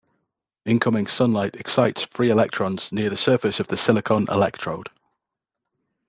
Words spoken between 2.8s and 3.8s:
near the surface of the